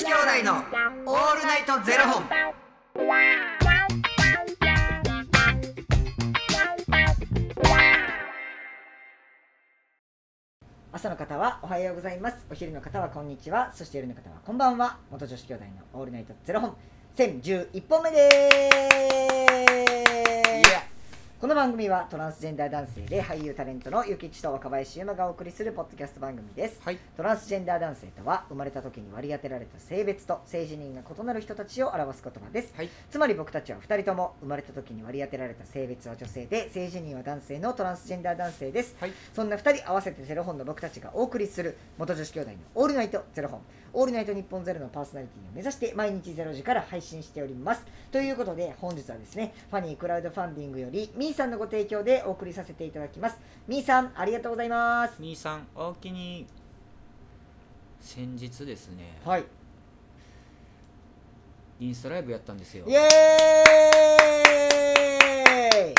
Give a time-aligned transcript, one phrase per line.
[0.00, 2.24] 子兄弟のオールナイトゼロ本。
[10.90, 12.46] 朝の方はおはようございます。
[12.50, 13.72] お昼の方はこんにちは。
[13.74, 14.96] そして夜の方はこんばんは。
[15.10, 16.74] 元女子兄弟のオールナイトゼロ本。
[17.16, 18.30] 1011本目で
[19.34, 19.39] す。
[21.40, 26.98] この番組はトランスジェンダー男性で俳優タレントのゆきちと若林優馬がお送りするポッドキャスト番組ですはい。
[27.16, 32.90] トランスジェンダー男性とは生まれた時に割り当てられた性別と性自認が異なる人たちを表す言葉ですはい。
[33.10, 39.12] つまり僕たちは2人とも生まれた時に割り当てられた性別は女性で性自認は男性のトランスジェンダー男性ですはい。
[39.32, 43.62] そんな2人合わせてゼロ本の僕たちがお送りする元女子兄弟のオールナイトゼロ本
[43.92, 47.84] オールナイト日本ゼロのパーソナリティを目指して毎日ゼロ時から配信しております。
[48.12, 53.38] ということで本日はですねファニークラウドファンディングよりみーさんのご提供でお送りさせていただきます。
[53.66, 56.46] みーさんありがとうございます兄さんおおきに
[58.00, 59.44] 先日ですねはい。
[61.80, 62.84] インスタライブやったんですよ。
[62.86, 63.00] イエー
[65.92, 65.94] イ！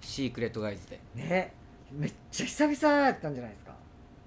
[0.00, 1.00] シークレットガイズで。
[1.14, 1.52] ね
[1.92, 3.72] めっちゃ久々やったんじゃないですか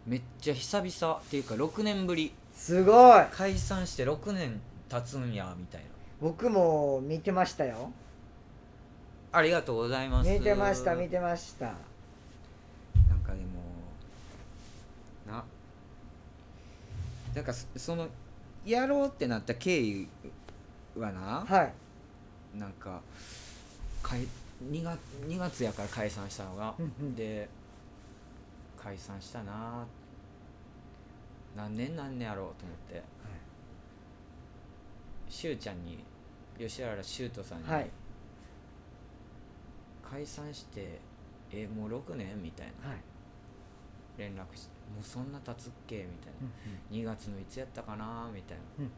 [0.07, 2.33] めっちゃ久々っていうか6年ぶり。
[2.55, 3.25] すごい。
[3.31, 5.87] 解散して6年経つんやみたいな。
[6.21, 7.91] 僕も見てましたよ。
[9.33, 10.29] ありがとうございます。
[10.29, 11.65] 見てました見てました。
[11.65, 11.75] なん
[13.19, 13.61] かでも
[15.27, 15.43] な
[17.35, 18.07] なんかそその
[18.65, 20.07] やろうってなった経緯
[20.95, 21.73] はなはい。
[22.57, 23.01] なんか
[24.01, 24.25] かい
[24.71, 26.73] 2, 月2月やから解散したのが、
[27.15, 27.49] で
[28.81, 29.85] 解散したな
[31.57, 33.03] 何年何年やろうと思って。
[35.27, 36.03] しゅうちゃんに
[36.57, 37.89] 吉原しゅうとさんに、はい。
[40.09, 41.01] 解散して
[41.51, 42.89] えもう6年みたいな。
[42.89, 42.99] はい。
[44.17, 48.63] 連絡してもうそんな経つっけみたいうんな2月のいつやったかなみたいな。
[48.79, 48.91] うんうん。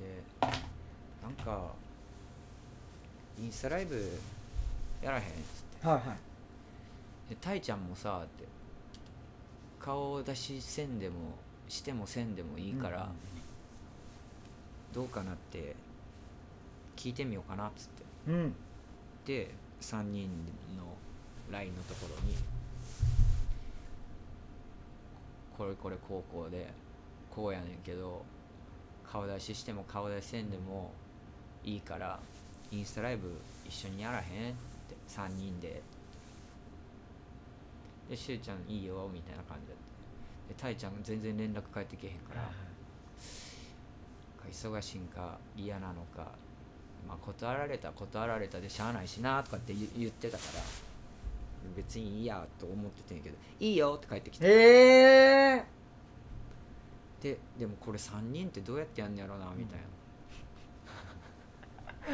[0.00, 0.22] で
[1.22, 1.72] なんか
[3.40, 3.96] インスタライブ
[5.02, 5.32] やらへんっつっ
[5.80, 5.86] て。
[5.86, 7.30] はいはい。
[7.30, 8.44] でタイちゃんもさって
[9.80, 11.16] 顔出しせんでも
[11.68, 13.08] してもせんでもいいから、
[14.92, 15.76] どうかなって
[16.96, 18.04] 聞いてみようかなっつって。
[18.28, 18.34] うん。
[18.34, 18.54] うん
[19.28, 19.50] で
[19.82, 20.30] 3人
[20.74, 20.84] の
[21.52, 22.34] LINE のところに
[25.56, 26.72] これこれこうこうで
[27.30, 28.24] こうやねんけど
[29.04, 30.92] 顔出ししても顔出しせんでも
[31.62, 32.18] いいから
[32.70, 33.30] インスタライブ
[33.68, 35.82] 一緒にやらへんって3人で
[38.08, 42.48] でしゅうちゃんいいよみたいな感じだってでたいちゃん全然連絡返ってけへんから
[44.50, 46.32] 忙しいんか嫌なのか、
[47.06, 50.62] まあ、断られたら断られたでしゃあないしなとかって言言ってたから
[51.76, 54.46] 別にいいやと思っててんやけど「いいよ」って帰ってきて。
[54.46, 54.50] へ
[55.56, 55.78] え
[57.20, 59.78] ででもこれ3人ってどうやってやんねやろなみたい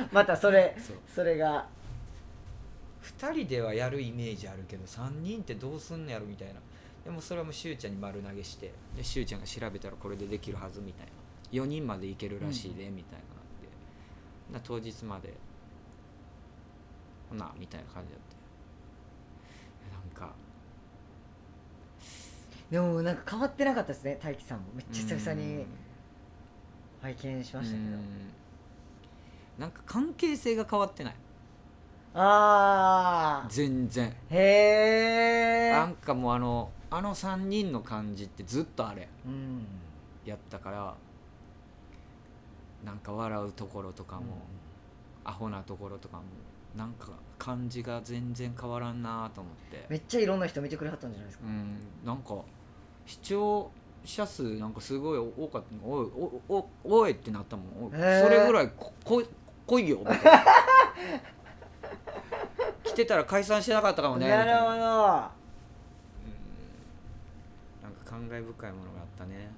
[0.00, 0.96] な、 またそれそう。
[1.06, 1.68] それが
[3.04, 6.54] 2人ではやるイメージあるけど3人ってどうすんのやろみたいな。
[7.04, 11.12] でもそれはもうしゅうちゃんに丸投げしてでしゅうちゃんが調べたらこれでできるはずみたいな。
[11.52, 14.54] 4人までいけるらしいで、みたいなので。
[14.54, 15.32] な当日まで。
[17.28, 18.34] ほなみたいな感じだって。
[20.18, 20.34] なんか。
[22.70, 24.64] でもなんか変わってなかったですね大輝さんも。
[24.74, 25.66] めっちゃ久々にうん。
[27.02, 27.86] 拝見しましたけど。
[27.86, 28.00] うん。
[29.58, 31.14] なんか関係性が変わってない
[32.14, 34.14] ああ全然。
[34.30, 39.08] へえなんかもうあのあの3人の感じってずっとあれ。
[39.26, 39.66] うん。
[40.24, 40.94] やったから
[42.84, 44.22] なんか笑うところとかも、
[45.24, 46.22] アホなところとかも
[46.76, 47.08] なんか
[47.38, 49.86] 感じが全然変わらんなと思って。
[49.88, 51.46] めっちゃいろんな人見てくれはったんじゃないですか。
[51.46, 51.78] うん。
[52.04, 52.36] なんか
[53.06, 53.70] 視聴
[54.04, 55.92] 者数なんかすごい多かったの。
[55.92, 56.10] おい
[56.48, 57.90] おおおいってなったもん。
[57.90, 59.22] それぐらいここ
[59.66, 60.44] 来いよみたいな
[62.94, 64.70] 来てたら解散してなかったかもねなるほど。
[64.70, 64.76] うん。
[64.76, 64.82] なん
[67.92, 69.50] か感慨深いものがあったね。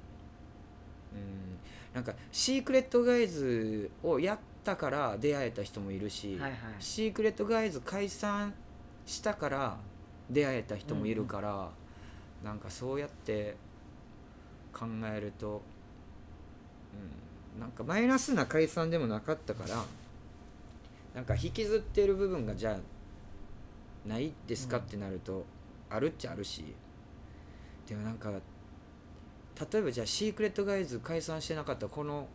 [1.12, 1.58] うん。
[1.94, 6.60] なんかシークレットガイズをやったから出会えた人もいるし、はいはい。
[6.80, 8.54] シークレットガイズ解散
[9.06, 9.76] したから
[10.30, 11.70] 出会えた人もいるから、
[12.42, 13.56] なんかそうやって
[14.72, 15.62] 考えると、
[17.54, 19.84] うん、なんかマイナスな解散でもなかったから
[21.14, 22.76] なんか引きずってる部分がじゃあ
[24.06, 24.78] ないですか？
[24.78, 25.44] ってなると、
[25.90, 26.74] あるっちゃあるし。
[27.86, 28.40] でもなんか例
[29.78, 32.28] えばじゃあシークレットガイズ解散してなかったらこの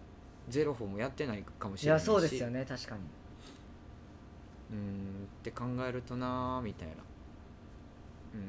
[0.49, 2.03] ゼロフォもやってないかもしいれないし。
[2.03, 2.65] やそうですよね。
[2.67, 3.01] 確かに。
[4.71, 4.79] うーん。
[5.25, 6.95] って考えるとなーみたいな。
[8.33, 8.41] うん。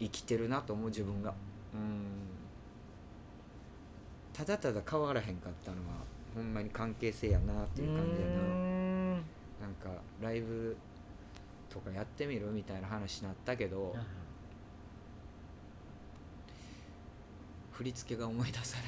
[0.00, 1.32] 生きてるなと思う自分が。
[1.72, 2.04] うん。
[4.32, 5.82] ただただ変わらへんかったのは
[6.34, 8.34] ほんまに関係性やなっていう感じやな。
[9.60, 10.76] なんかライブ
[11.74, 13.94] とかやってみるみたいな話になったけど
[17.72, 18.78] 振り付けが思い出さ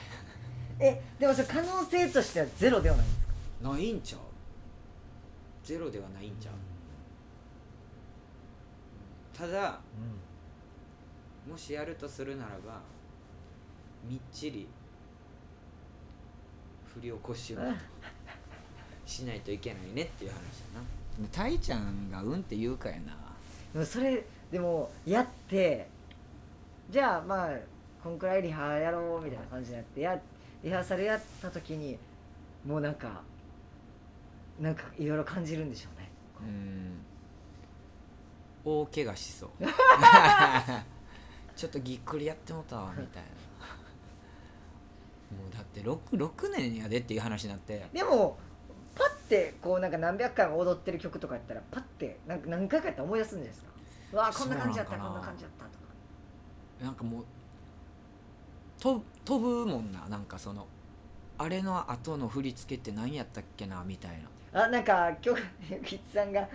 [0.79, 3.33] えでもそれ可能性としてはゼロではないんですか？
[3.63, 4.21] れないんちゃう？
[5.67, 6.55] ゼロではないんちゃう。
[9.37, 9.81] ただ
[11.51, 12.81] もしやるとするならば
[14.09, 14.67] みっちり
[16.95, 17.59] 振り起こしを
[19.05, 20.39] しないといけないねっていう話
[20.75, 20.83] やな
[21.33, 23.17] たいちゃんがうんって言うかやな。
[23.73, 25.89] でもそれでもやって
[26.91, 27.51] じゃあまあ
[28.03, 30.21] こんくらいリハやろうみたいな感じになってや
[30.63, 31.99] リハーサルやった時に
[32.65, 33.23] もうなんか
[34.61, 36.11] なんかいろいろ感じるんでしょうね。
[36.41, 36.99] うん。
[38.65, 39.51] 大怪我しそう。
[41.55, 43.29] ちょっとぎっくりやってもたわみたいな。
[45.37, 47.87] もうだって 6, 6年やでっていう話になって。
[47.93, 48.39] でも
[49.29, 53.71] てこうなんか何百回も踊ってる曲とかやったらパッてなんか何回かやったら思い出すんじゃないですか。
[54.13, 55.77] うわあこんな感じやったこんな感じやったとか。
[56.85, 57.25] なんかもう
[58.79, 60.09] と飛ぶもんな。
[60.09, 60.67] なんかその
[61.39, 64.65] あれの後の振り付けって何やったっけなみたいな。
[64.65, 65.43] あなんか今日
[65.85, 66.49] キッズさんが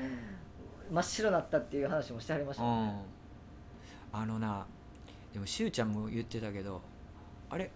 [0.90, 2.64] 真っ白になったっていう話もしてはりました。
[2.64, 3.02] うもん。
[4.14, 4.66] あのな
[5.34, 6.82] でもしゅうちゃんも言ってたけど
[7.50, 7.72] あれ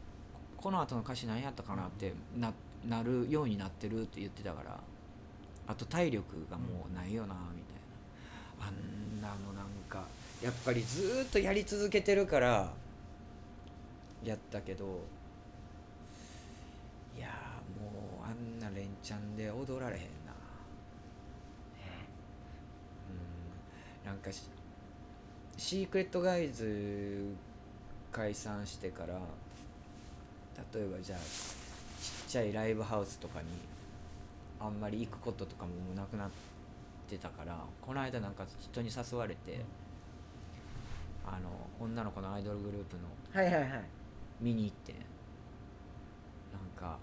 [0.57, 2.51] この後の歌詞何やったかなってな
[2.87, 4.79] なるようになってるって言ってたから
[5.67, 7.75] あと体力がもうないよなみたい
[8.59, 8.67] な。
[8.67, 10.05] あんなのなんか
[10.41, 12.71] やっぱりずっとやり続けてるから
[14.23, 15.01] やったけど
[17.17, 17.27] いや
[17.81, 20.07] もうあんな連チャンで踊られへんな。
[24.03, 24.07] うん。
[24.07, 24.43] なんかし
[25.57, 27.33] シークレットガイズ
[28.11, 29.19] 解散してから
[30.73, 31.19] 例えばじゃあ
[32.25, 33.47] ちっちゃいライブハウスとかに
[34.59, 36.29] あんまり行くこととかもなくなっ
[37.07, 39.63] てたからこの間なんか人に誘われて
[41.23, 41.49] あの
[41.79, 43.83] 女の子のアイドルグループのはいはいはい。
[44.41, 45.01] 見に行ってなん
[46.75, 46.97] か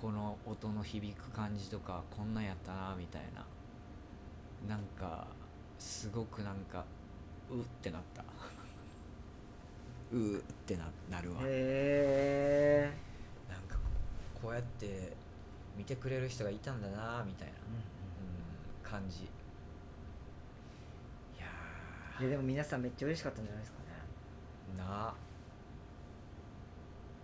[0.00, 5.26] この音の響く感じとかこんなんやったなみたいななんか
[5.78, 6.84] すごくなんか
[7.50, 8.24] うってなった。
[10.12, 11.40] うーってななるわ。
[11.42, 13.11] へえか
[14.42, 15.12] こうやって
[15.76, 17.54] 見てくれる人がいたんだなみたいな、
[18.84, 19.22] うん、感じ。
[19.22, 19.26] い
[21.38, 21.46] や
[22.20, 23.84] いやでも皆さんめっちゃ嬉しかったんじゃないですかね。
[24.74, 24.84] ーな。
[25.08, 25.14] あ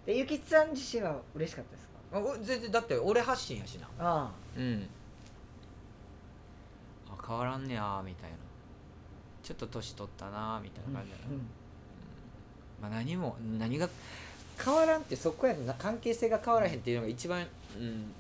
[0.07, 1.91] でゆきつさん自身は嬉しかったですか？
[2.15, 3.89] あお全然だって俺発信やしな。
[3.99, 4.89] あうん。
[7.11, 8.37] あ変わらんねやみたいな。
[9.43, 11.39] ちょっと年取ったなみたいあな感じだな、うん。
[12.81, 13.89] まあ、何も何が
[14.65, 17.47] 変わらんってそこやんな関係性が変わらへんっていうのが一番
[17.77, 18.13] うん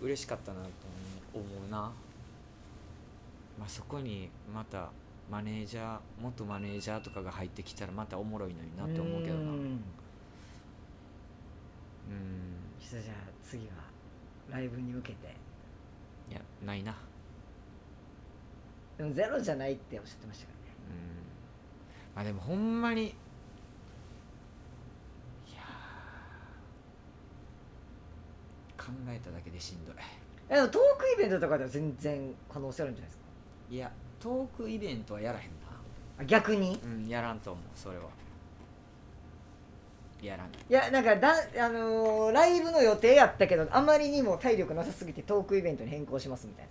[0.00, 0.68] 嬉しかったなと
[1.34, 1.92] 思うな。
[3.58, 4.90] まあそこにまた
[5.30, 9.40] マネージャー元マネージャーとかが入ってきたらまたおもろいのになって思うけどな。
[9.42, 9.80] うん。
[12.80, 13.02] じゃあ
[13.42, 13.72] 次は
[14.50, 15.34] ライブに向けて。
[16.30, 16.96] いやないな。
[18.98, 20.76] でもゼロじゃないっておっしゃってましたからね。
[20.90, 22.16] うん。
[22.16, 23.06] まあでもほんまにい
[25.54, 29.94] やー考えただけでしんどい。
[30.48, 33.22] えでもトークイベントとかでは全然可能性あるんじゃないですか？
[33.70, 35.50] いやトークイベントはやらへんな。
[36.20, 36.78] あ逆に？
[36.84, 38.04] うんやらんと思うそれは。
[40.22, 40.46] やらん。
[40.48, 46.66] いやなんかだ、あのーライブの予定やったけどあまりにも体力なさすぎてトークイベントに変更しますみたい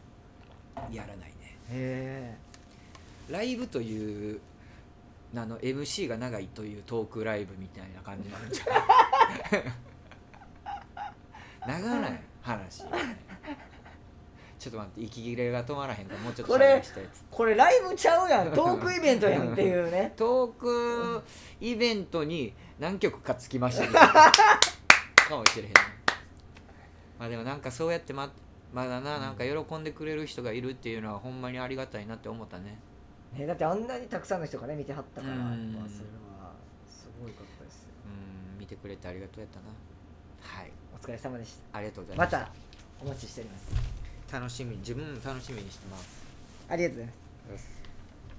[0.89, 0.95] な。
[0.95, 1.57] やらないね。
[1.69, 2.35] へ
[3.29, 4.39] ライブという
[5.35, 9.63] あの MC が長いというトークライブみたいな感じなんじゃない？
[11.67, 12.83] 長ない話。
[14.61, 16.83] ちょっと待って息切れが止まらへんからもうちょっとこれ
[17.31, 20.13] これライブちゃうやんトークイベントやんっていうね。
[20.17, 21.23] トーク
[21.59, 24.13] イベントに何曲かつきましたみたいな
[25.31, 25.73] かもしれへん。
[27.17, 28.31] まあでもなんかそうやってま
[28.71, 32.79] まだななんか喜んでくれる人がいるっていうのはほんまにありがたいなって思ったね。
[33.33, 35.73] ねだってあんなにたくさんの人がね見てはったから、うん。
[35.73, 36.53] まあ、それは
[36.87, 37.89] すごいことですよ。
[38.05, 39.65] うん見てくれてありがとうやったな。
[40.39, 40.71] はい
[41.01, 41.79] お疲れ様でした。
[41.79, 42.37] ありがとうございました。
[42.37, 42.51] また
[43.03, 44.33] お待ちしております。
[44.33, 46.23] 楽しみ自分も楽しみにしてます。
[46.69, 47.13] ありがとうござい
[47.53, 47.67] ます。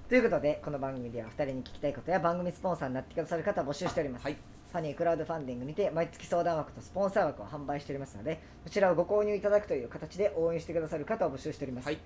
[0.07, 4.37] ということでこの番組では2人に聞きたいことや番組スポンサーになってくださる方を募集しております、はい。
[4.71, 11.97] ファニークラウドファンディングにて毎月相談枠とスポンサー枠を販売しておりますのでこちらをご購入いただくという形で応援してくださる方を募集しております、はい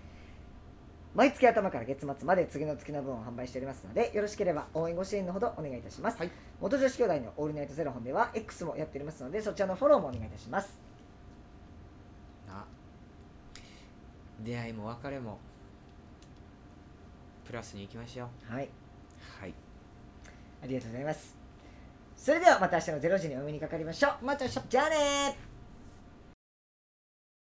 [1.16, 6.32] 毎月頭から月末まで次の月の分を販売しておりますのでよろしければ応援ご支援のほどお願いいたします、はい。
[6.62, 10.78] 元女子兄弟のオールナイトゼロ本では X もやっておりますのでそちらのフォローもお願いいたします。
[12.48, 12.66] な
[14.42, 15.40] 出会いも別れも
[17.46, 18.54] プラスに行きましょう。
[18.54, 18.70] はい。
[19.40, 19.54] はい。
[20.64, 21.36] ありがとうございます。
[22.16, 24.26] それではまた明日の0時にお目にかかりましょう。
[24.26, 24.62] また明日。
[24.70, 25.47] じゃあねー